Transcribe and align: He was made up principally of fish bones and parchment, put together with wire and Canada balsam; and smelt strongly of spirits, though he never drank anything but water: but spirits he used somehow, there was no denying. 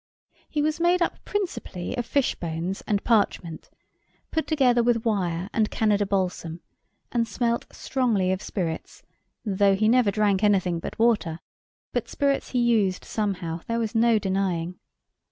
He 0.49 0.63
was 0.63 0.79
made 0.79 0.99
up 1.03 1.23
principally 1.25 1.95
of 1.95 2.07
fish 2.07 2.33
bones 2.33 2.81
and 2.87 3.03
parchment, 3.03 3.69
put 4.31 4.47
together 4.47 4.81
with 4.81 5.05
wire 5.05 5.47
and 5.53 5.69
Canada 5.69 6.07
balsam; 6.07 6.61
and 7.11 7.27
smelt 7.27 7.67
strongly 7.71 8.31
of 8.31 8.41
spirits, 8.41 9.03
though 9.45 9.75
he 9.75 9.87
never 9.87 10.09
drank 10.09 10.43
anything 10.43 10.79
but 10.79 10.97
water: 10.97 11.39
but 11.93 12.09
spirits 12.09 12.49
he 12.49 12.59
used 12.59 13.05
somehow, 13.05 13.59
there 13.67 13.77
was 13.77 13.93
no 13.93 14.17
denying. 14.17 14.79